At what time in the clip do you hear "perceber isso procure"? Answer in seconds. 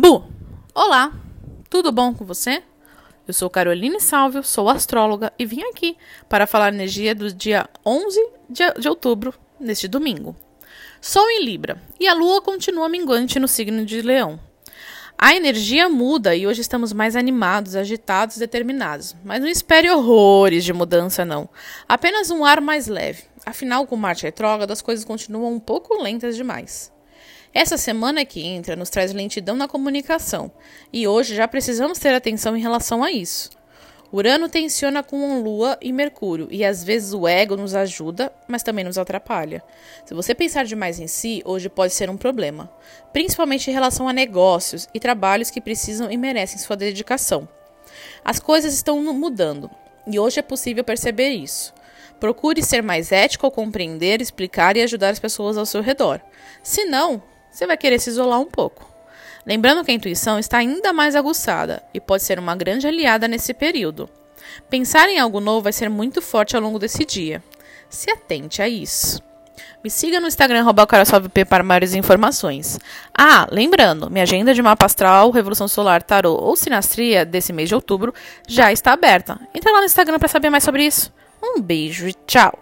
50.84-52.62